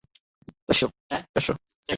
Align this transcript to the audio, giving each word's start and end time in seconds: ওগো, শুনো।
ওগো, 0.61 0.73
শুনো। 1.39 1.59